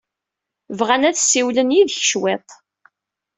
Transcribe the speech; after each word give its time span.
Bɣan 0.79 1.07
ad 1.09 1.15
ssiwlen 1.19 1.73
yid-k 1.75 2.01
cwiṭ. 2.09 2.47